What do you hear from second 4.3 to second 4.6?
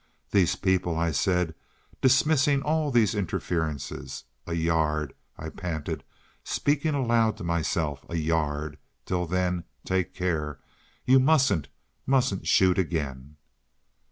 "A